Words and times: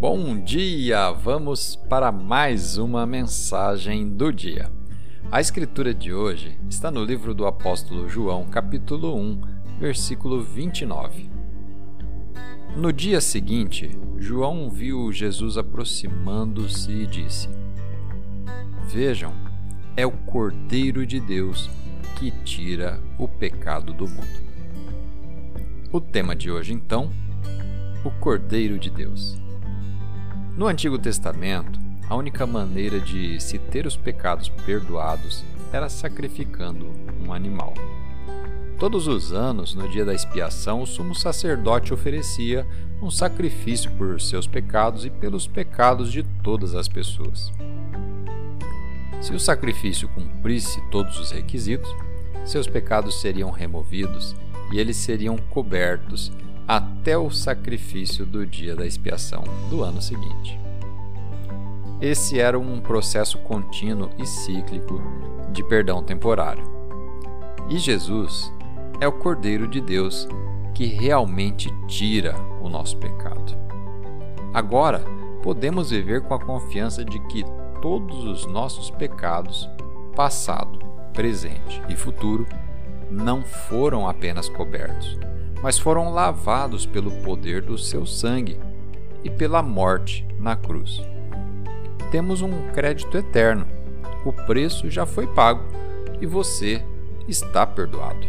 Bom 0.00 0.38
dia! 0.38 1.10
Vamos 1.10 1.74
para 1.74 2.12
mais 2.12 2.78
uma 2.78 3.04
mensagem 3.04 4.08
do 4.08 4.32
dia. 4.32 4.70
A 5.28 5.40
escritura 5.40 5.92
de 5.92 6.14
hoje 6.14 6.56
está 6.70 6.88
no 6.88 7.04
livro 7.04 7.34
do 7.34 7.44
apóstolo 7.44 8.08
João, 8.08 8.44
capítulo 8.44 9.16
1, 9.16 9.40
versículo 9.80 10.40
29. 10.40 11.28
No 12.76 12.92
dia 12.92 13.20
seguinte, 13.20 13.90
João 14.18 14.70
viu 14.70 15.10
Jesus 15.10 15.58
aproximando-se 15.58 16.92
e 16.92 17.04
disse: 17.04 17.48
Vejam, 18.86 19.32
é 19.96 20.06
o 20.06 20.12
Cordeiro 20.12 21.04
de 21.04 21.18
Deus 21.18 21.68
que 22.16 22.30
tira 22.44 23.02
o 23.18 23.26
pecado 23.26 23.92
do 23.92 24.06
mundo. 24.06 24.48
O 25.90 26.00
tema 26.00 26.36
de 26.36 26.52
hoje, 26.52 26.72
então, 26.72 27.10
o 28.04 28.12
Cordeiro 28.12 28.78
de 28.78 28.90
Deus. 28.90 29.47
No 30.58 30.66
Antigo 30.66 30.98
Testamento, 30.98 31.78
a 32.10 32.16
única 32.16 32.44
maneira 32.44 32.98
de 32.98 33.40
se 33.40 33.60
ter 33.60 33.86
os 33.86 33.96
pecados 33.96 34.48
perdoados 34.48 35.44
era 35.72 35.88
sacrificando 35.88 36.90
um 37.24 37.32
animal. 37.32 37.74
Todos 38.76 39.06
os 39.06 39.32
anos, 39.32 39.72
no 39.72 39.88
dia 39.88 40.04
da 40.04 40.12
expiação, 40.12 40.82
o 40.82 40.86
sumo 40.86 41.14
sacerdote 41.14 41.94
oferecia 41.94 42.66
um 43.00 43.08
sacrifício 43.08 43.88
por 43.92 44.20
seus 44.20 44.48
pecados 44.48 45.04
e 45.04 45.10
pelos 45.10 45.46
pecados 45.46 46.10
de 46.10 46.24
todas 46.42 46.74
as 46.74 46.88
pessoas. 46.88 47.52
Se 49.20 49.32
o 49.32 49.38
sacrifício 49.38 50.08
cumprisse 50.08 50.82
todos 50.90 51.20
os 51.20 51.30
requisitos, 51.30 51.88
seus 52.44 52.66
pecados 52.66 53.20
seriam 53.20 53.52
removidos 53.52 54.34
e 54.72 54.80
eles 54.80 54.96
seriam 54.96 55.36
cobertos 55.36 56.32
até 56.68 57.16
o 57.16 57.30
sacrifício 57.30 58.26
do 58.26 58.44
dia 58.44 58.76
da 58.76 58.84
expiação 58.84 59.42
do 59.70 59.82
ano 59.82 60.02
seguinte. 60.02 60.60
Esse 61.98 62.38
era 62.38 62.58
um 62.58 62.78
processo 62.78 63.38
contínuo 63.38 64.10
e 64.18 64.26
cíclico 64.26 65.00
de 65.50 65.64
perdão 65.64 66.02
temporário. 66.02 66.62
E 67.70 67.78
Jesus 67.78 68.52
é 69.00 69.08
o 69.08 69.12
Cordeiro 69.12 69.66
de 69.66 69.80
Deus 69.80 70.28
que 70.74 70.84
realmente 70.84 71.72
tira 71.86 72.36
o 72.60 72.68
nosso 72.68 72.98
pecado. 72.98 73.56
Agora, 74.52 75.02
podemos 75.42 75.88
viver 75.88 76.20
com 76.20 76.34
a 76.34 76.38
confiança 76.38 77.02
de 77.02 77.18
que 77.20 77.44
todos 77.80 78.24
os 78.24 78.44
nossos 78.44 78.90
pecados, 78.90 79.68
passado, 80.14 80.78
presente 81.14 81.82
e 81.88 81.96
futuro, 81.96 82.46
não 83.10 83.42
foram 83.42 84.06
apenas 84.06 84.48
cobertos, 84.50 85.18
mas 85.62 85.78
foram 85.78 86.12
lavados 86.12 86.86
pelo 86.86 87.10
poder 87.22 87.62
do 87.62 87.76
seu 87.76 88.06
sangue 88.06 88.58
e 89.24 89.30
pela 89.30 89.62
morte 89.62 90.26
na 90.38 90.56
cruz. 90.56 91.02
Temos 92.10 92.40
um 92.40 92.68
crédito 92.72 93.16
eterno. 93.16 93.66
O 94.24 94.32
preço 94.32 94.90
já 94.90 95.04
foi 95.04 95.26
pago 95.26 95.62
e 96.20 96.26
você 96.26 96.82
está 97.26 97.66
perdoado. 97.66 98.26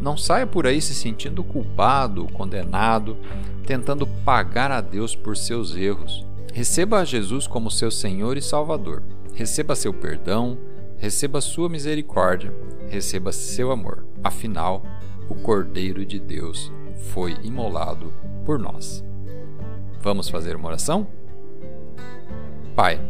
Não 0.00 0.16
saia 0.16 0.46
por 0.46 0.66
aí 0.66 0.80
se 0.80 0.94
sentindo 0.94 1.44
culpado, 1.44 2.26
condenado, 2.32 3.16
tentando 3.64 4.06
pagar 4.06 4.72
a 4.72 4.80
Deus 4.80 5.14
por 5.14 5.36
seus 5.36 5.76
erros. 5.76 6.26
Receba 6.52 7.04
Jesus 7.04 7.46
como 7.46 7.70
seu 7.70 7.90
Senhor 7.90 8.36
e 8.36 8.42
Salvador. 8.42 9.02
Receba 9.32 9.76
seu 9.76 9.94
perdão, 9.94 10.58
receba 10.98 11.40
sua 11.40 11.68
misericórdia, 11.68 12.52
receba 12.88 13.32
seu 13.32 13.70
amor. 13.70 14.04
Afinal, 14.22 14.82
o 15.28 15.34
Cordeiro 15.34 16.04
de 16.04 16.18
Deus 16.18 16.70
foi 17.10 17.36
imolado 17.42 18.12
por 18.44 18.58
nós. 18.58 19.04
Vamos 20.00 20.28
fazer 20.28 20.56
uma 20.56 20.68
oração? 20.68 21.06
Pai, 22.74 23.00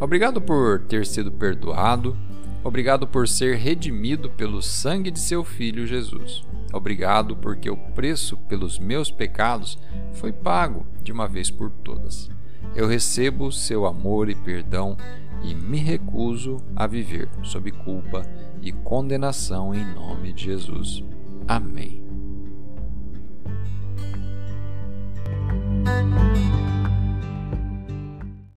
obrigado 0.00 0.40
por 0.40 0.80
ter 0.80 1.06
sido 1.06 1.30
perdoado, 1.30 2.16
obrigado 2.64 3.06
por 3.06 3.28
ser 3.28 3.56
redimido 3.56 4.30
pelo 4.30 4.62
sangue 4.62 5.10
de 5.10 5.20
seu 5.20 5.44
filho 5.44 5.86
Jesus. 5.86 6.44
Obrigado 6.72 7.36
porque 7.36 7.68
o 7.68 7.76
preço 7.76 8.36
pelos 8.36 8.78
meus 8.78 9.10
pecados 9.10 9.78
foi 10.12 10.32
pago 10.32 10.86
de 11.02 11.12
uma 11.12 11.28
vez 11.28 11.50
por 11.50 11.70
todas. 11.70 12.30
Eu 12.74 12.86
recebo 12.86 13.50
seu 13.50 13.86
amor 13.86 14.30
e 14.30 14.34
perdão 14.34 14.96
e 15.42 15.54
me 15.54 15.78
recuso 15.78 16.58
a 16.76 16.86
viver 16.86 17.28
sob 17.42 17.70
culpa 17.72 18.22
e 18.62 18.70
condenação 18.72 19.74
em 19.74 19.84
nome 19.84 20.32
de 20.32 20.44
Jesus. 20.44 21.02
Amém. 21.50 22.00